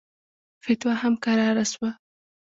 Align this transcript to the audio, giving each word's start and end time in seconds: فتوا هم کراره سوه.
فتوا 0.63 0.93
هم 1.01 1.13
کراره 1.23 1.65
سوه. 1.73 1.89